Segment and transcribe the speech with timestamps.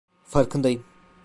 [0.23, 0.83] Farkındayım.